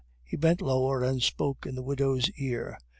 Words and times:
He 0.23 0.35
bent 0.35 0.61
lower 0.63 1.03
and 1.03 1.21
spoke 1.21 1.67
in 1.67 1.75
the 1.75 1.83
widow's 1.83 2.27
ear. 2.31 2.79